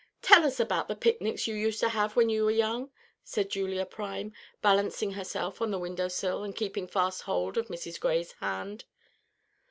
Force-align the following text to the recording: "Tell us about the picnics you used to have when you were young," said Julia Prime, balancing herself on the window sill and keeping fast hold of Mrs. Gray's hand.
"Tell 0.23 0.43
us 0.45 0.59
about 0.59 0.87
the 0.87 0.95
picnics 0.95 1.45
you 1.45 1.53
used 1.53 1.79
to 1.81 1.89
have 1.89 2.15
when 2.15 2.27
you 2.27 2.45
were 2.45 2.49
young," 2.49 2.89
said 3.23 3.51
Julia 3.51 3.85
Prime, 3.85 4.33
balancing 4.59 5.11
herself 5.11 5.61
on 5.61 5.69
the 5.69 5.77
window 5.77 6.07
sill 6.07 6.43
and 6.43 6.55
keeping 6.55 6.87
fast 6.87 7.21
hold 7.21 7.55
of 7.55 7.67
Mrs. 7.67 7.99
Gray's 7.99 8.31
hand. 8.39 8.85